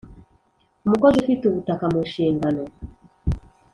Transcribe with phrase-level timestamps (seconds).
[0.85, 2.61] Umukozi ufite ubutaka mu nshingano